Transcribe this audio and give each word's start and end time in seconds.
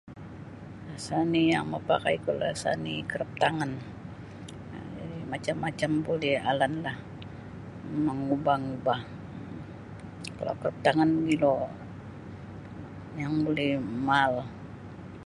Sani 1.05 1.41
yang 1.53 1.65
mapakai 1.71 2.15
ku 2.23 2.31
lah 2.41 2.53
sani 2.63 2.93
kraftangan 3.11 3.71
jadi 4.95 5.19
macam-macam 5.31 5.91
buli 6.05 6.31
alan 6.49 6.73
lah 6.85 6.97
mangubah-ngubah 8.05 9.01
kalau 10.37 10.53
kraftangan 10.61 11.09
magilo 11.15 11.55
yang 13.21 13.33
buli 13.45 13.67
maal. 14.07 14.33